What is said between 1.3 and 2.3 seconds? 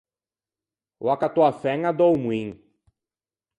a fæña da-o